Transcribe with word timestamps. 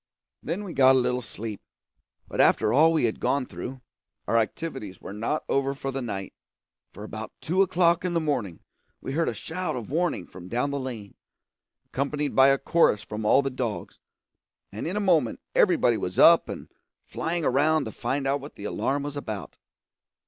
Then 0.41 0.63
we 0.63 0.73
got 0.73 0.95
a 0.95 0.99
little 0.99 1.21
sleep. 1.21 1.61
But 2.27 2.41
after 2.41 2.73
all 2.73 2.91
we 2.91 3.03
had 3.05 3.19
gone 3.19 3.45
through, 3.45 3.81
our 4.27 4.35
activities 4.35 4.99
were 4.99 5.13
not 5.13 5.43
over 5.47 5.75
for 5.75 5.91
the 5.91 6.01
night; 6.01 6.33
for 6.91 7.03
about 7.03 7.31
two 7.39 7.61
o'clock 7.61 8.03
in 8.03 8.13
the 8.15 8.19
morning 8.19 8.61
we 8.99 9.11
heard 9.11 9.29
a 9.29 9.33
shout 9.35 9.75
of 9.75 9.91
warning 9.91 10.25
from 10.25 10.47
down 10.47 10.71
the 10.71 10.79
lane, 10.79 11.13
accompanied 11.85 12.35
by 12.35 12.47
a 12.47 12.57
chorus 12.57 13.03
from 13.03 13.25
all 13.25 13.43
the 13.43 13.51
dogs, 13.51 13.99
and 14.71 14.87
in 14.87 14.97
a 14.97 14.99
moment 14.99 15.39
everybody 15.53 15.97
was 15.97 16.17
up 16.17 16.49
and 16.49 16.71
flying 17.05 17.45
around 17.45 17.85
to 17.85 17.91
find 17.91 18.25
out 18.25 18.41
what 18.41 18.55
the 18.55 18.63
alarm 18.65 19.03
was 19.03 19.15
about. 19.15 19.59